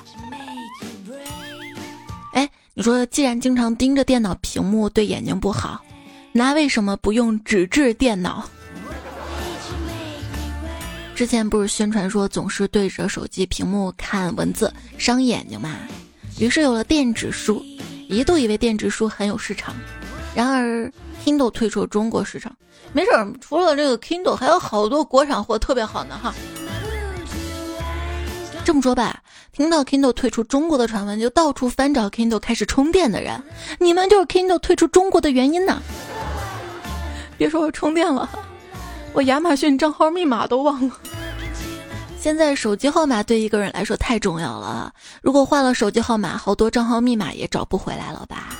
[2.32, 5.82] 哎，你说既然经常盯着电脑屏幕对眼睛不好，
[6.32, 8.48] 那为什么不用纸质电脑？
[11.14, 15.76] 之前不是宣传说总是对着手机屏幕看文字伤眼睛嘛？
[16.38, 17.60] 于是有了电子书，
[18.08, 19.74] 一度以为电子书很有市场，
[20.34, 20.90] 然而
[21.22, 22.50] Kindle 退出中国市场。
[22.92, 26.34] 没事儿，除了这个 Kindle，还有好多国产货特别好呢哈。
[28.64, 33.42] 这么说吧，听到 Kindle 退出中国的传闻，就到处翻找 Kindle 开始充电的人，
[33.78, 35.82] 你们就是 Kindle 退出中国的原因呢。
[37.36, 38.28] 别说我充电了，
[39.12, 40.96] 我亚马逊账号密码都忘了。
[42.20, 48.56] 现在手机号码对一个人来说太重要了，如果换了手机号码，好多账号密码也找不回来了吧？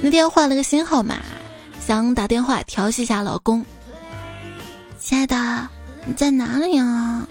[0.00, 1.16] 那天换了个新号码。
[1.80, 3.64] 想打电话调戏一下老公，
[4.98, 5.66] 亲爱的，
[6.04, 7.26] 你在哪里呀？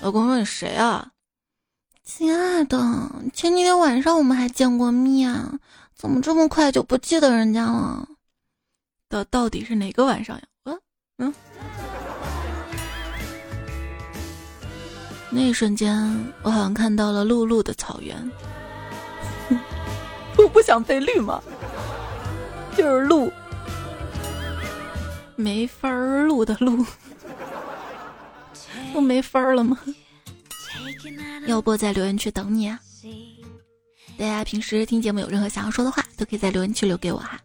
[0.00, 1.08] 老公说：“你谁啊？”
[2.06, 2.78] 亲爱的，
[3.32, 5.34] 前几天晚上我们还见过面，
[5.96, 8.06] 怎么这么快就不记得人家了？
[9.08, 10.42] 到到底是哪个晚上呀？
[10.66, 10.78] 嗯
[11.18, 11.34] 嗯。
[15.36, 15.92] 那一瞬间，
[16.42, 18.16] 我好像看到了露露的草原。
[20.38, 21.42] 我不想被绿吗？
[22.76, 23.32] 就是路，
[25.34, 26.86] 没法儿路的路，
[28.92, 29.76] 不没法儿了吗？
[31.48, 32.78] 要不在留言区等你啊！
[34.16, 37.40] 大家平时听节目有任何想要说的话，都可以在留言区留给我哈。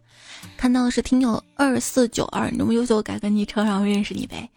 [0.56, 4.48] 看到的是听友二四九二，你这么优秀，改个昵称让我认识你呗。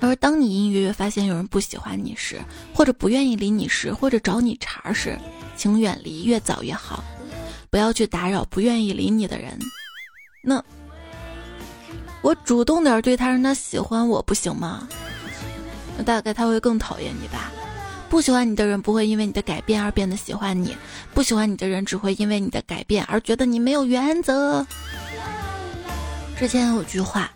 [0.00, 2.40] 他说：“当你隐隐约约发现有人不喜欢你时，
[2.72, 5.18] 或者不愿意理你时，或者找你茬时，
[5.56, 7.02] 请远离，越早越好，
[7.68, 9.58] 不要去打扰不愿意理你的人。
[10.40, 10.62] 那
[12.22, 14.88] 我主动点对他，让他喜欢我不行吗？
[15.96, 17.50] 那大概他会更讨厌你吧。
[18.08, 20.76] 不喜欢你的人不会因为你的改变而变得喜欢你，
[21.12, 24.64] 不喜欢你的人只会因为你的改变而觉得你没有原则。
[26.38, 27.28] 之前有句话。”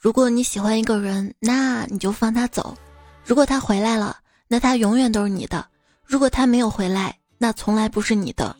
[0.00, 2.74] 如果你喜欢一个人，那你就放他走；
[3.22, 4.16] 如果他回来了，
[4.48, 5.62] 那他永远都是你的；
[6.06, 8.56] 如果他没有回来，那从来不是你的。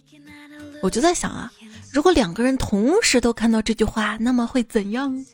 [0.83, 1.51] 我就在想啊，
[1.91, 5.25] 如果两个人同时都看到这句话，那么会怎样？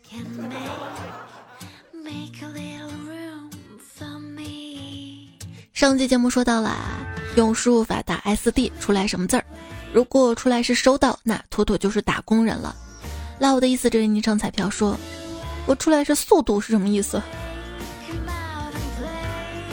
[5.72, 6.72] 上期节目说到了，
[7.34, 9.44] 用输入法打 SD 出来什么字儿？
[9.92, 12.76] 如果出来是收到，那妥妥就是打工人了。
[13.40, 14.96] 那我的意思，这位昵称彩票说。
[15.66, 17.20] 我出来是速度是什么意思？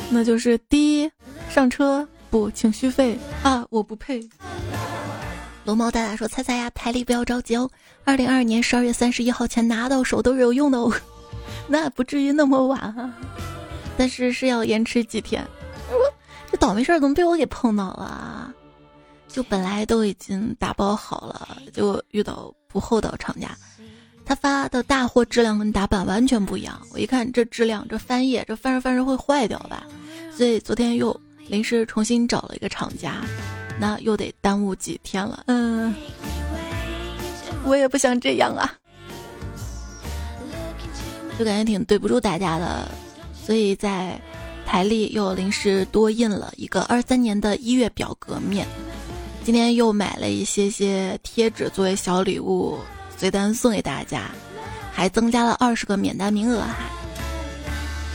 [0.09, 1.11] 那就是第一
[1.49, 4.27] 上车不请续费啊，我不配。
[5.65, 7.69] 龙猫大大说：“猜猜呀，台历不要着急哦，
[8.03, 10.91] 二零二二年十二月三十一号前拿到手都是有用的哦，
[11.67, 13.13] 那不至于那么晚啊，
[13.97, 15.45] 但是是要延迟几天。
[16.51, 18.53] 这倒霉事儿怎么被我给碰到了？
[19.27, 23.49] 就本来都已经打包好了，就遇到不厚道厂家。”
[24.25, 29.85] 他发的大货质量跟打版完全不一样，我一看这质量，这翻页，这翻着翻着会坏掉吧？
[30.35, 33.17] 所以昨天又临时重新找了一个厂家，
[33.79, 35.43] 那又得耽误几天了。
[35.47, 35.93] 嗯，
[37.65, 38.73] 我也不想这样啊，
[41.37, 42.87] 就感觉挺对不住大家的，
[43.33, 44.19] 所以在
[44.65, 48.65] 台历又临时多印了一个二三年的一月表格面，
[49.43, 52.79] 今天又买了一些些贴纸作为小礼物。
[53.23, 54.29] 随单送给大家，
[54.91, 56.89] 还增加了二十个免单名额哈，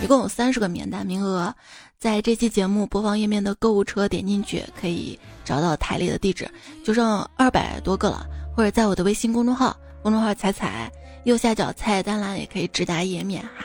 [0.02, 1.50] 一共有三十个免单名额，
[1.98, 6.46] 在这期节目播放页面的购物车点进去可以找到台里的地址，
[6.84, 10.92] 就剩二百多个了，或者在我的微信公众号公众号彩彩
[11.24, 13.64] 右下角菜单栏也可以直达页面哈。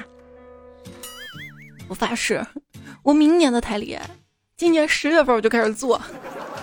[1.89, 2.41] 我发誓，
[3.03, 3.99] 我明年的台里，
[4.55, 6.01] 今年十月份我就开始做，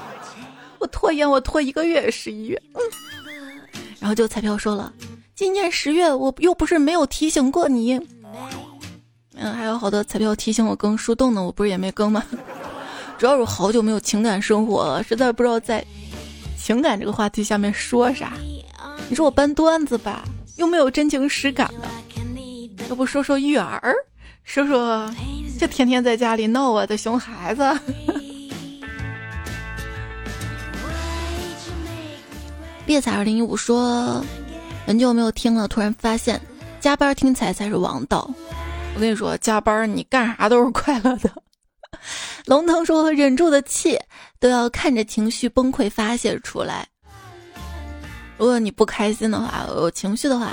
[0.81, 2.59] 我拖延我拖一个月十一月。
[4.01, 4.93] 然后就彩票说了，
[5.37, 8.01] 今年十月我又不是没有提醒过你，
[9.37, 12.25] 嗯，还有好多彩票提醒我更树洞呢，我不是也没更吗？
[13.19, 15.85] 主要是好久没有情感生活了，实在不知道在
[16.57, 18.33] 情感这个话题下面说啥。
[19.11, 20.25] 你说我搬段子吧，
[20.57, 21.89] 又没有真情实感的，
[22.89, 23.95] 要不说说育儿，
[24.45, 25.15] 说说
[25.59, 27.63] 这天天在家里闹我的熊孩子。
[32.91, 34.21] 猎彩二零一五说，
[34.85, 36.41] 很久没有听了，突然发现
[36.81, 38.29] 加班听彩才是王道。
[38.97, 41.31] 我跟你说，加班你干啥都是快乐的。
[42.47, 43.97] 龙腾说，忍住的气
[44.41, 46.85] 都要看着情绪崩溃发泄出来。
[48.37, 50.53] 如果你不开心的话，有情绪的话，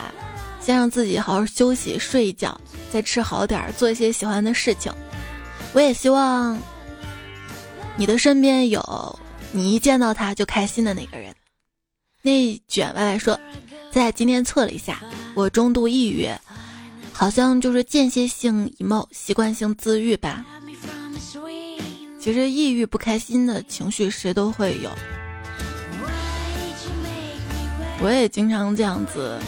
[0.61, 2.55] 先让自己好好休息，睡一觉，
[2.91, 4.93] 再吃好点，做一些喜欢的事情。
[5.73, 6.55] 我也希望
[7.95, 9.19] 你的身边有
[9.51, 11.33] 你一见到他就开心的那个人。
[12.27, 13.39] 内卷歪歪说，
[13.89, 15.01] 在今天测了一下，
[15.33, 16.29] 我中度抑郁，
[17.13, 20.45] 好像就是间歇性 emo 习惯性自愈吧。
[22.19, 24.91] 其实抑郁不开心的情绪谁都会有，
[28.01, 29.39] 我也经常这样子。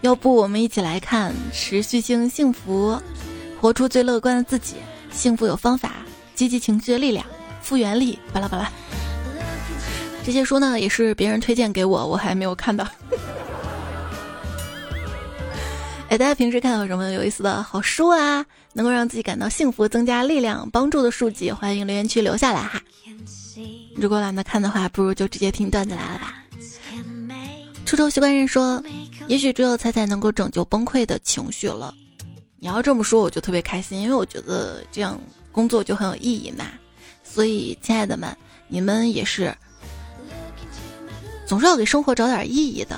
[0.00, 3.00] 要不我们一起来看持续性幸福，
[3.60, 4.74] 活出最乐观的自己。
[5.12, 5.92] 幸福有方法，
[6.34, 7.24] 积极情绪的力量，
[7.62, 8.68] 复原力，巴拉巴拉。
[10.26, 12.84] 这些书呢，也是别人推荐给我，我还没有看到。
[16.10, 18.44] 哎，大家平时看到什么有意思的好书啊？
[18.72, 22.82] 能够让自己感到幸福、增加力量、帮助的书籍，欢迎留言区留下来哈。
[23.94, 26.42] 如果懒得看的话，不如就直接听段子来了吧。
[27.84, 28.82] 出丑习惯人说，
[29.28, 31.94] 也许只有彩彩能够拯救崩溃的情绪了。
[32.58, 35.16] 你要这么说，我就特别开心，因为我觉得这样
[35.52, 36.64] 工作就很有意义嘛。
[37.22, 39.56] 所以，亲爱的们，你们也是。
[41.46, 42.96] 总是要给生活找点意义的，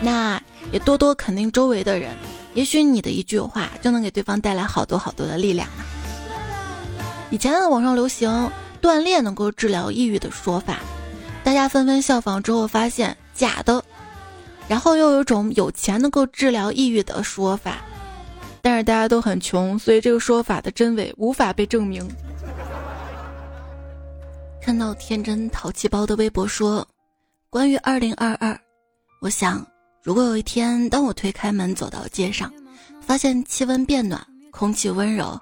[0.00, 0.42] 那
[0.72, 2.16] 也多多肯定周围的人，
[2.54, 5.84] 也许你的一句话就能给对方带来好多好多的力量呢。
[7.30, 8.50] 以前的网上流行
[8.80, 10.78] 锻炼能够治疗抑郁的说法，
[11.44, 13.84] 大家纷纷效仿之后发现假的，
[14.66, 17.76] 然后又有种有钱能够治疗抑郁的说法，
[18.62, 22.08] 但是大家都很穷，所以这个说法的真伪无法被证明。
[24.62, 26.86] 看到天真淘气包的微博说
[27.50, 28.56] ：“关于二零二二，
[29.20, 29.66] 我想，
[30.04, 32.48] 如果有一天，当我推开门走到街上，
[33.00, 35.36] 发现气温变暖，空气温柔，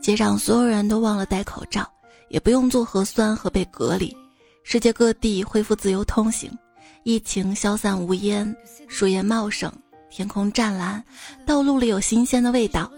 [0.00, 1.84] 街上所有人都忘了戴口罩，
[2.28, 4.16] 也不用做核酸和被隔离，
[4.62, 6.56] 世界各地恢复自由通行，
[7.02, 9.72] 疫情消散无烟，树叶茂盛，
[10.08, 11.02] 天空湛蓝，
[11.44, 12.88] 道路里有新鲜的味道，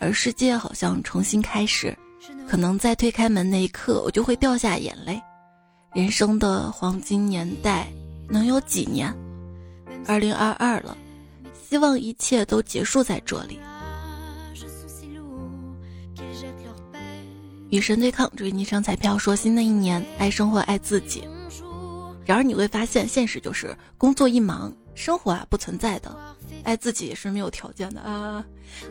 [0.00, 1.96] 而世界好像重新开始。”
[2.48, 5.22] 可能在推开门那一刻，我就会掉下眼泪。
[5.94, 7.86] 人生的黄金年代
[8.26, 9.14] 能有几年？
[10.06, 10.96] 二零二二了，
[11.68, 13.60] 希望一切都结束在这里。
[17.68, 19.18] 与神对抗，祝你上彩票。
[19.18, 21.28] 说新的一年，爱生活，爱自己。
[22.24, 26.16] 然而你会发现，现实就是工作一忙，生活啊不存在的。
[26.64, 28.42] 爱自己也是没有条件的啊！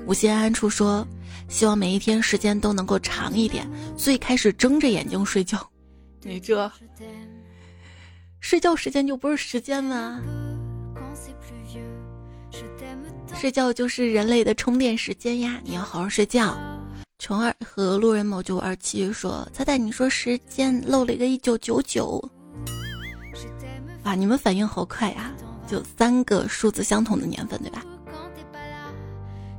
[0.06, 1.08] 无心安处说，
[1.48, 5.68] 希望每一天时间都能够长一点，所以开始睁着眼睛睡觉。
[6.24, 6.72] 你这
[8.40, 10.22] 睡觉时间就不是时间吗？
[13.34, 15.60] 睡觉就是人类的充电时间呀！
[15.64, 16.56] 你要好好睡觉。
[17.18, 22.24] 穷二和路人某九二七说：“猜猜你说时间漏了一个一九九九。”
[24.04, 25.32] 哇，你们反应好快呀！
[25.68, 27.86] 就三个数字相同的年份，对吧？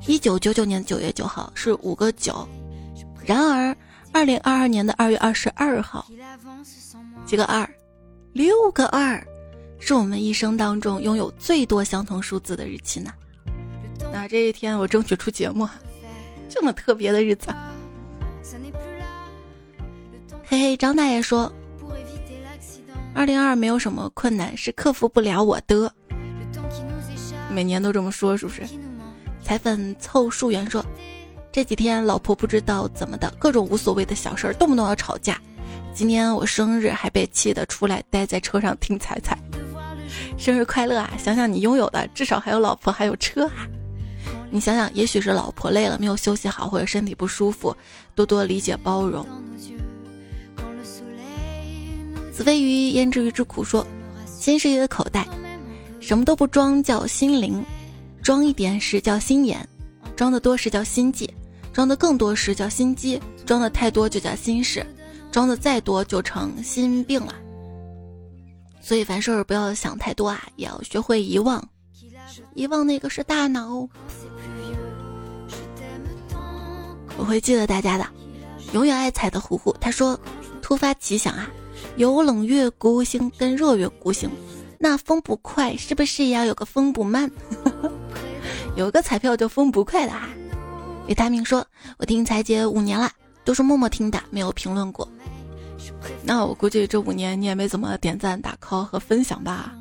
[0.07, 2.47] 一九九九年九月九号是五个九，
[3.25, 3.77] 然而
[4.13, 6.07] 二零二二年的二月二十二号，
[7.25, 7.69] 几个二，
[8.33, 9.27] 六个二，
[9.79, 13.11] 是我们一生当中拥有最多相同数字的日期呢。
[14.13, 15.67] 那这一天我争取出节目，
[16.49, 17.49] 这么特别的日子。
[20.45, 21.51] 嘿嘿，张大爷说，
[23.15, 25.91] 二零二没有什么困难是克服不了我的。
[27.51, 28.63] 每年都这么说，是不是？
[29.43, 30.85] 彩粉凑数元说，
[31.53, 35.39] 这几天老婆不知道怎么的，各种无所谓的小事儿，动不动要吵架。
[35.93, 39.39] 今天我生日，还被气得出来待在车上听彩彩。
[40.39, 41.13] 生日快乐啊！
[41.19, 43.69] 想想你拥有的，至少还有老婆，还有车啊。
[44.51, 47.77] 你想想，也许是老婆累了，没有休息好，或者身体不舒服，
[48.15, 49.27] 多多理解包容。
[52.33, 53.63] 子非鱼焉知鱼之苦？
[53.63, 53.87] 说，
[54.25, 55.29] 心是一个口袋。
[56.01, 57.63] 什么都不装叫心灵，
[58.23, 59.69] 装一点是叫心眼，
[60.17, 61.33] 装的多是叫心计，
[61.73, 64.85] 装的更多时叫心机，装的太多就叫心事，
[65.31, 67.35] 装的再多就成心病了。
[68.81, 71.67] 所以凡事不要想太多啊，也要学会遗忘，
[72.55, 73.89] 遗忘那个是大脑。
[77.17, 78.07] 我会记得大家的，
[78.73, 80.19] 永远爱彩的糊糊他说，
[80.61, 81.49] 突发奇想啊，
[81.97, 84.31] 有冷月孤星跟热月孤星。
[84.79, 87.31] 那风不快是不是也要有个风不慢？
[88.77, 90.29] 有个彩票叫风不快的哈。
[91.09, 91.67] 维他命说
[91.99, 93.11] ：“我听彩姐五年了，
[93.45, 95.07] 都是默默听的，没有评论过。
[96.25, 99.73] 那我估计这五年你也没怎么点赞、打 call 和分享吧？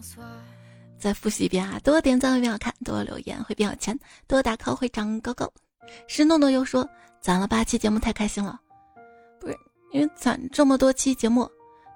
[0.97, 3.97] 再复习一遍啊，多点赞会变好看，多留言会变有钱，
[4.28, 5.51] 多打 call 会长高高。”
[6.07, 6.88] 石诺诺又说
[7.22, 8.59] ：“攒了八期节目太开心了，
[9.39, 9.55] 不是
[9.91, 11.49] 因为攒这么多期节目。”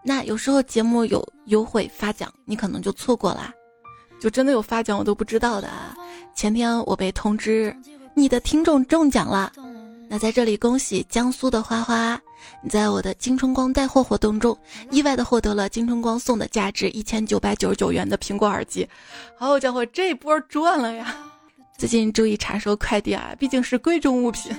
[0.08, 3.52] 那有时候节目有优惠发奖，你可能就错过了，
[4.20, 5.68] 就真的有发奖我都不知道的。
[6.36, 7.76] 前天我被通知
[8.18, 9.52] 你的听众中奖了，
[10.08, 12.20] 那在这里恭喜江苏的花花，
[12.64, 14.58] 你在我的金春光带货活动中
[14.90, 18.88] 意外的获得了金春光送的价值一千九百九十九元的苹果耳机，
[19.38, 21.14] 好家伙，这波赚了呀！
[21.78, 24.56] 最近注意查收快递啊，毕竟是贵重物品。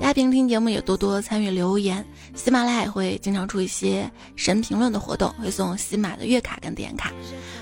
[0.00, 2.04] 大家平听节目也多多参与留言。
[2.34, 7.12] 喜马拉雅会经常出一些神评论的活动，会送喜马的月卡跟点卡。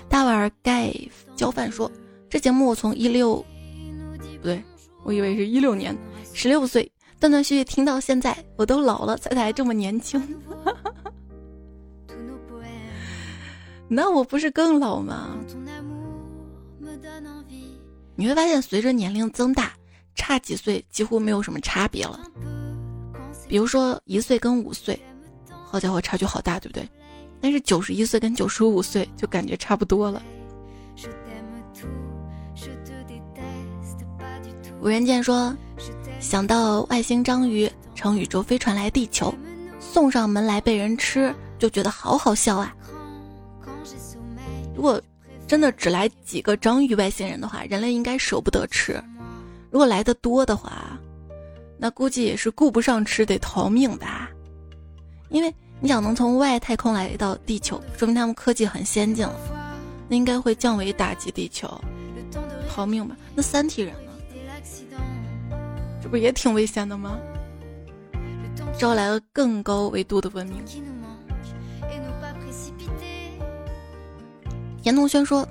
[0.09, 0.95] 大碗盖
[1.34, 1.91] 浇饭说
[2.30, 3.45] ：“这节目我从一六
[4.41, 4.62] 不对，
[5.05, 5.97] 我以为是一六年，
[6.32, 10.20] 十六岁断断续续听到现在，我都老了，才才这么年轻。
[13.88, 15.36] 那我不是更老吗？
[18.14, 19.72] 你会发现，随着年龄增大，
[20.14, 22.20] 差几岁几乎没有什么差别了。”
[23.49, 25.01] 比如说一岁跟五岁，
[25.49, 26.88] 好家伙，差距好大，对不对？
[27.41, 30.22] 但是九十一岁跟九十五岁就感觉差不多了。
[34.83, 35.55] 吴仁健说
[36.20, 39.33] ：“想到外星章鱼乘宇宙飞船来地球，
[39.78, 42.74] 送上门来被人吃，就觉得好好笑啊！
[44.74, 45.01] 如果
[45.47, 48.95] 真的只来几个章鱼外星人的话，人类应该舍不得吃；
[49.70, 50.99] 如果来的多的话。”
[51.83, 54.31] 那估计也是顾不上吃，得逃命吧。
[55.31, 59.35] 因为你想能从外太空来到地球，说明他们科技很先进了，
[60.07, 61.66] 那应该会降维打击地球，
[62.68, 63.16] 逃命吧。
[63.35, 64.09] 那三体人呢？
[66.11, 67.18] 不也挺危险的吗？
[68.76, 70.64] 招来了更高维度的文明。
[74.82, 75.46] 严同轩说：“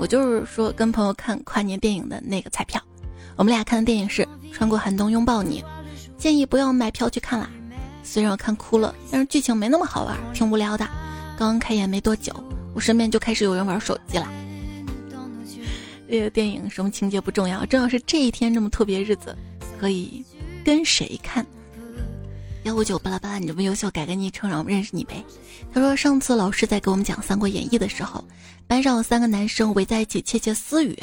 [0.00, 2.82] 我就是说跟朋友看跨年电影的那个彩票，
[3.36, 4.22] 我们俩看的电影是
[4.52, 5.62] 《穿过寒冬拥抱你》，
[6.16, 7.50] 建议不要买票去看啦。
[8.02, 10.88] 虽然我看哭了，但是剧情没那么好玩，挺无聊的。
[11.38, 12.32] 刚开演没多久，
[12.74, 14.26] 我身边就开始有人玩手机了。
[16.08, 19.36] 这个电影什么情节不重要，重要是这一天这么特别日子，
[19.84, 20.24] 可以
[20.64, 21.44] 跟谁看？
[22.62, 25.22] 幺五九巴拉巴拉，你这么优秀，改个昵称让我们认识你呗。
[25.74, 28.24] 他说上次老师在给我们讲《三国演义》的时候。”
[28.66, 30.98] 班上有三个男生围在一起窃窃私语，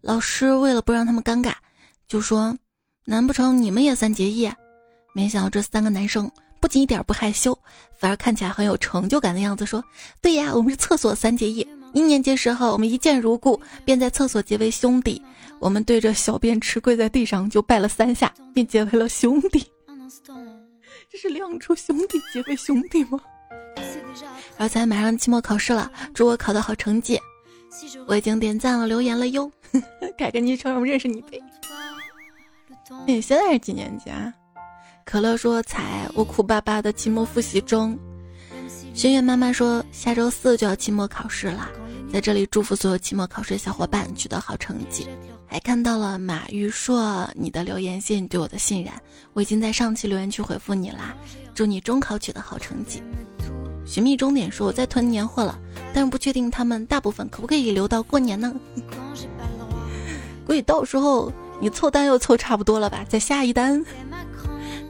[0.00, 1.52] 老师为了不让他们尴尬，
[2.08, 2.56] 就说
[3.04, 4.50] ：“难不成你们也三结义？”
[5.12, 7.58] 没想到这三个男生不仅一点不害羞，
[7.98, 9.84] 反而看起来很有成就感的样子，说
[10.22, 11.68] ：“对呀，我们是厕所三结义。
[11.92, 15.20] 一年级时候我们一见如故，便在厕所结为兄弟。
[15.58, 19.64] 我们对着小便池跪在地上就拜了三下，便结为了兄弟。
[21.10, 23.18] 这是两处兄弟结为兄弟吗？”
[24.58, 27.18] 而且马上期末考试了，祝我考的好成绩。
[28.06, 29.50] 我已经点赞了，留言了哟，
[30.16, 31.42] 改个昵称让我认识你呗。
[33.06, 34.32] 你现在是几年级啊？
[35.04, 37.98] 可乐说：“才，我苦巴巴的期末复习中。”
[38.94, 41.68] 轩轩妈妈说：“下周四就要期末考试了，
[42.12, 45.06] 在这里祝福所有期末考试的小伙伴取得好成绩。”
[45.46, 48.92] 还看到了马玉硕你的留言，谢你对我的信任，
[49.32, 51.16] 我已经在上期留言区回复你啦，
[51.54, 53.02] 祝你中考取得好成绩。
[53.84, 55.58] 寻觅终点说我在囤年货了，
[55.94, 58.52] 但是不确定他们大部分可不可以留到过年呢？
[60.44, 63.84] 估计到时候你凑单又凑差不多了吧，再下一单。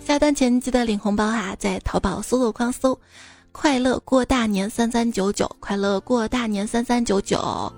[0.02, 2.98] 下单前记得领红包哈，在淘宝搜索框搜
[3.52, 7.72] “快乐过大年三三九九”，快乐过大年三三九九，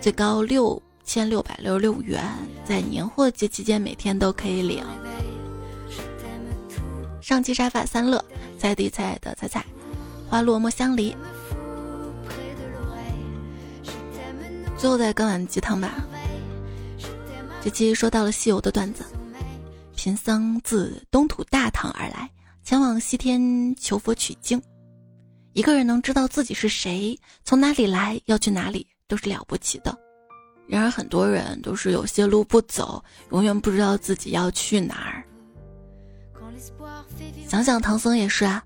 [0.00, 0.80] 最高六
[1.12, 2.24] 千六百六十六元，
[2.64, 4.86] 在年货节期间每天都可以领。
[7.20, 8.24] 上期沙发三乐，
[8.56, 9.66] 菜地菜的菜菜。
[10.28, 11.12] 花落莫相离。
[14.78, 16.06] 最后再干碗鸡汤吧。
[17.60, 19.04] 这期说到了西游的段子，
[19.96, 22.30] 贫僧自东土大唐而来，
[22.62, 24.62] 前往西天求佛取经。
[25.54, 29.98] 一个人能知道自己是谁，从哪里来，要去哪里，都是了不起的。
[30.70, 33.02] 然而很多人都是有些路不走，
[33.32, 35.24] 永远不知道自己要去哪儿。
[37.48, 38.64] 想想唐僧也是啊。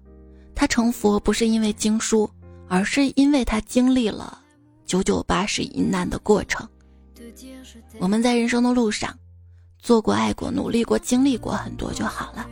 [0.54, 2.30] 他成佛不是因为经书，
[2.68, 4.38] 而是因为他经历了
[4.84, 6.68] 九九八十一难的过程。
[7.98, 9.18] 我们在人生的路上，
[9.78, 12.46] 做过、爱过、努力过、经历过很多就好了，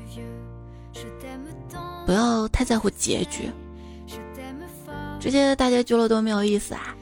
[2.07, 3.51] 不要太在乎结局。
[5.21, 6.97] 这些大结局了多没有意思啊！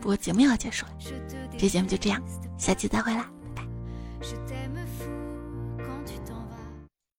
[0.00, 0.92] 不过节目要结束了，
[1.62, 2.20] 这节目就这样，
[2.58, 3.31] 下期再会啦。